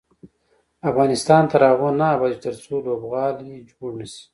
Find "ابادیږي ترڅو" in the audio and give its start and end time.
2.15-2.75